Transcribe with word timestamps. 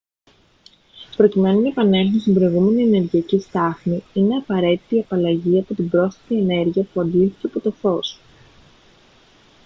προκειμένου 1.15 1.61
να 1.61 1.67
επανέλθουν 1.67 2.19
στην 2.19 2.33
προηγούμενη 2.33 2.81
ενεργειακή 2.81 3.39
στάθμη 3.39 4.03
είναι 4.13 4.35
απαραίτητη 4.35 4.95
η 4.95 4.99
απαλλαγή 4.99 5.59
από 5.59 5.73
την 5.75 5.89
πρόσθετη 5.89 6.37
ενέργεια 6.37 6.83
που 6.83 7.01
αντλήθηκε 7.01 7.47
από 7.47 7.59
το 7.59 7.71
φως 7.71 8.19